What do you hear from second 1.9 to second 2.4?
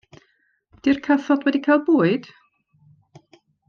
bwyd?